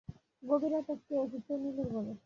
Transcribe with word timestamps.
গভীর 0.43 0.71
রাতে 0.71 0.93
কে 1.05 1.13
এসেছে 1.25 1.53
নীলুর 1.57 1.87
ঘরে? 1.93 2.13